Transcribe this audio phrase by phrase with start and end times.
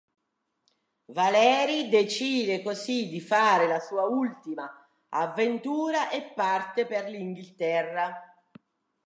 [1.13, 4.67] Valeri decide così di fare la sua ultima
[5.09, 8.41] avventura e parte per l'Inghilterra.